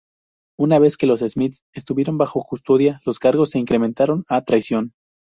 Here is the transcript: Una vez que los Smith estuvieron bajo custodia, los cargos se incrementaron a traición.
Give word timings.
Una 0.57 0.79
vez 0.79 0.97
que 0.97 1.05
los 1.05 1.19
Smith 1.19 1.57
estuvieron 1.75 2.17
bajo 2.17 2.43
custodia, 2.43 2.99
los 3.05 3.19
cargos 3.19 3.51
se 3.51 3.59
incrementaron 3.59 4.25
a 4.27 4.41
traición. 4.43 4.93